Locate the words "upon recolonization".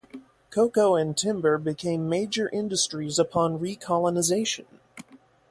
3.19-4.65